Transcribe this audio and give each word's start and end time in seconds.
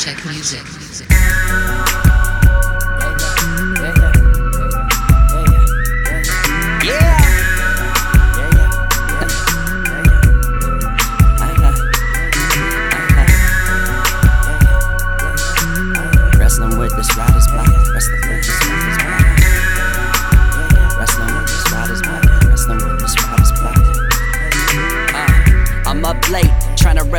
Chek 0.00 0.24
Music. 0.24 2.09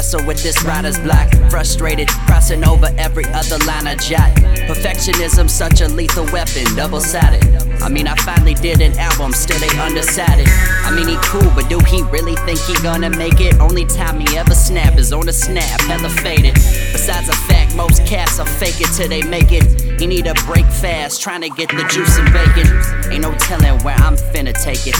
Wrestle 0.01 0.25
with 0.25 0.41
this 0.41 0.63
writer's 0.63 0.97
block. 0.97 1.29
Frustrated, 1.51 2.07
crossing 2.25 2.65
over 2.65 2.87
every 2.97 3.23
other 3.25 3.59
line 3.65 3.85
I 3.85 3.93
jot. 3.97 4.35
Perfectionism, 4.65 5.47
such 5.47 5.81
a 5.81 5.87
lethal 5.89 6.25
weapon, 6.33 6.63
double 6.75 6.99
sided. 6.99 7.45
I 7.83 7.87
mean, 7.87 8.07
I 8.07 8.15
finally 8.15 8.55
did 8.55 8.81
an 8.81 8.97
album, 8.97 9.31
still 9.31 9.59
they 9.59 9.69
undecided. 9.77 10.47
I 10.49 10.89
mean, 10.95 11.07
he 11.07 11.17
cool, 11.21 11.47
but 11.53 11.69
do 11.69 11.77
he 11.85 12.01
really 12.09 12.35
think 12.47 12.59
he 12.61 12.73
gonna 12.81 13.11
make 13.11 13.39
it? 13.39 13.59
Only 13.59 13.85
time 13.85 14.19
he 14.19 14.35
ever 14.37 14.55
snap 14.55 14.97
is 14.97 15.13
on 15.13 15.29
a 15.29 15.33
snap, 15.33 15.79
hella 15.81 16.09
faded. 16.09 16.55
Besides 16.55 17.27
the 17.27 17.35
fact, 17.47 17.75
most 17.75 18.03
cats 18.07 18.39
are 18.39 18.47
fake 18.47 18.81
it 18.81 18.89
till 18.97 19.07
they 19.07 19.21
make 19.21 19.51
it. 19.51 20.01
He 20.01 20.07
need 20.07 20.25
a 20.25 20.33
break 20.47 20.65
fast, 20.65 21.21
trying 21.21 21.41
to 21.41 21.49
get 21.49 21.69
the 21.69 21.87
juice 21.91 22.17
and 22.17 22.33
bacon. 22.33 22.65
Ain't 23.11 23.21
no 23.21 23.35
telling 23.37 23.77
where 23.83 23.97
I'm 23.97 24.15
finna 24.15 24.53
take 24.63 24.87
it. 24.87 24.95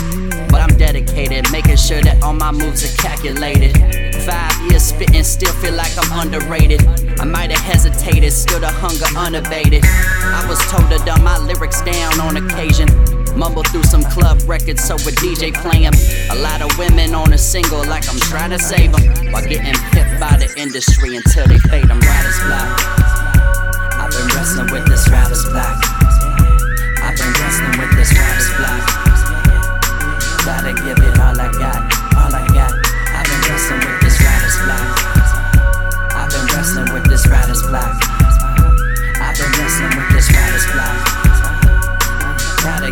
But 0.52 0.62
I'm 0.62 0.78
dedicated, 0.78 1.52
making 1.52 1.78
sure 1.78 2.03
that 2.03 2.22
all 2.22 2.34
my 2.34 2.52
moves 2.52 2.84
are 2.86 2.95
calculated. 3.02 4.00
Five 4.25 4.69
years 4.69 4.83
spitting, 4.83 5.23
still 5.23 5.53
feel 5.53 5.73
like 5.73 5.91
I'm 5.97 6.19
underrated. 6.19 6.86
I 7.19 7.25
might 7.25 7.50
have 7.52 7.61
hesitated, 7.61 8.31
still 8.31 8.59
the 8.59 8.69
hunger 8.69 9.08
unabated. 9.17 9.83
I 9.86 10.45
was 10.47 10.59
told 10.69 10.89
to 10.91 11.03
dumb 11.05 11.23
my 11.23 11.38
lyrics 11.39 11.81
down 11.81 12.19
on 12.19 12.38
occasion. 12.38 12.88
Mumble 13.36 13.63
through 13.63 13.83
some 13.83 14.03
club 14.03 14.39
records, 14.45 14.83
so 14.83 14.95
a 14.95 15.11
DJ 15.23 15.52
play 15.52 15.86
'em. 15.86 15.94
A 16.30 16.36
lot 16.36 16.61
of 16.61 16.78
women 16.78 17.16
on 17.16 17.33
a 17.33 17.38
single, 17.38 17.83
like 17.86 18.08
I'm 18.09 18.19
trying 18.19 18.52
to 18.52 18.59
save 18.59 18.94
'em. 18.94 19.31
While 19.31 19.47
getting 19.47 19.78
pipped 19.91 20.19
by 20.19 20.38
the 20.38 20.53
industry 20.56 21.16
until 21.16 21.47
they 21.47 21.58
fade 21.58 21.89
'em. 21.89 22.00
Writers 22.00 22.39
block. 22.45 23.11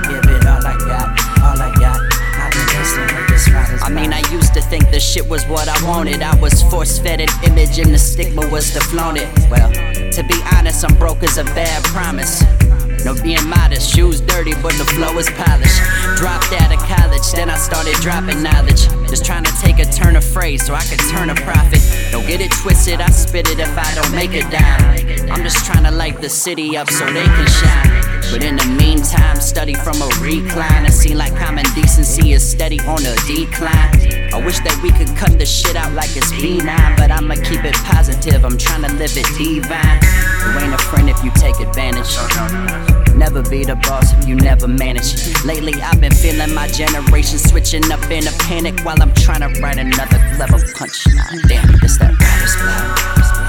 Give 0.08 0.24
it 0.24 0.46
all 0.46 0.66
I 0.66 0.78
got, 0.78 1.08
all 1.44 1.60
I 1.60 1.74
got. 1.80 2.00
I've 2.40 2.52
been 2.52 2.66
wrestling 2.78 3.16
with 3.16 3.28
this 3.28 3.50
writers 3.52 3.82
I 3.84 3.90
mean, 3.90 4.14
I 4.14 4.20
used 4.32 4.54
to 4.54 4.62
think 4.62 4.90
the 4.92 5.00
shit 5.00 5.28
was 5.28 5.46
what 5.48 5.68
I 5.68 5.78
wanted. 5.88 6.22
I 6.22 6.36
was 6.40 6.62
force 6.64 7.00
fed 7.00 7.22
an 7.22 7.30
image 7.44 7.80
and 7.80 7.94
the 7.94 8.00
stigma 8.00 8.48
was 8.50 8.72
to 8.74 8.80
flaunt 8.80 9.18
it. 9.18 9.28
Well, 9.50 9.72
to 9.72 10.24
be 10.24 10.42
honest, 10.54 10.84
I'm 10.84 10.96
broke 10.98 11.24
as 11.24 11.38
a 11.38 11.44
bad 11.44 11.84
promise. 11.86 12.44
No 13.06 13.16
being 13.24 13.48
modest, 13.48 13.96
shoes 13.96 14.20
dirty, 14.22 14.54
but 14.62 14.74
the 14.74 14.86
flow 14.96 15.18
is 15.18 15.30
polished. 15.32 15.80
Dropped 16.18 16.52
out 16.52 16.72
of 16.74 16.80
college, 16.84 17.32
then 17.32 17.50
I 17.50 17.58
started 17.58 17.94
dropping 18.02 18.44
knowledge. 18.44 18.88
Just 19.08 19.24
trying 19.26 19.46
to 19.46 19.49
take 19.60 19.80
a 19.80 19.86
turn 19.86 20.16
of 20.16 20.24
phrase 20.24 20.66
so 20.66 20.74
I 20.74 20.82
could 20.82 21.00
turn 21.12 21.30
a 21.30 21.36
profit. 21.36 21.82
Don't 22.12 22.26
get 22.26 22.42
it 22.42 22.52
twisted, 22.52 23.02
I 23.02 23.10
spit 23.10 23.50
it 23.50 23.60
if 23.60 23.78
I 23.78 23.94
don't 23.96 24.16
make 24.16 24.32
it 24.34 24.50
dime. 24.50 25.32
I'm 25.32 25.44
just 25.44 25.66
trying 25.66 25.84
to 25.84 25.92
light 25.92 26.22
the 26.22 26.30
city 26.30 26.78
up 26.78 26.90
so 26.90 27.06
they 27.06 27.26
can 27.26 27.48
shine. 27.48 28.10
But 28.32 28.44
in 28.44 28.56
the 28.56 28.66
meantime, 28.66 29.42
study 29.42 29.74
from 29.74 30.02
a 30.02 30.10
recline 30.22 30.86
It 30.86 30.92
see 30.92 31.16
like 31.16 31.36
common 31.36 31.66
decency 31.74 32.34
is 32.34 32.48
steady 32.48 32.80
on 32.82 33.00
a 33.06 33.16
decline. 33.28 34.34
I 34.34 34.42
wish 34.46 34.60
that 34.60 34.80
we 34.84 34.92
could 34.92 35.16
cut 35.18 35.38
the 35.38 35.46
shit 35.46 35.76
out 35.76 35.94
like 35.94 36.16
it's 36.16 36.32
benign, 36.32 36.96
but 36.96 37.12
I'ma 37.12 37.36
keep 37.36 37.64
it 37.66 37.76
positive. 37.76 38.46
I'm 38.46 38.58
trying 38.58 38.84
to 38.84 38.94
live 38.94 39.18
it 39.18 39.26
divine. 39.38 40.29
You 40.40 40.60
ain't 40.60 40.74
a 40.74 40.78
friend 40.78 41.10
if 41.10 41.24
you 41.24 41.32
take 41.32 41.60
advantage. 41.60 42.16
Never 43.16 43.44
be 43.44 43.66
the 43.66 43.76
boss 43.76 44.14
if 44.14 44.28
you 44.28 44.36
never 44.36 44.68
manage. 44.68 45.14
Lately, 45.44 45.74
I've 45.82 46.00
been 46.00 46.14
feeling 46.14 46.54
my 46.54 46.68
generation 46.68 47.38
switching 47.38 47.92
up 47.92 48.10
in 48.10 48.28
a 48.28 48.32
panic 48.48 48.80
while 48.86 49.02
I'm 49.02 49.14
trying 49.14 49.42
to 49.42 49.62
write 49.62 49.78
another 49.78 50.20
clever 50.36 50.58
punchline. 50.74 51.48
Damn, 51.48 51.70
it's 51.84 51.98
that. 51.98 53.49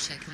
check. 0.00 0.29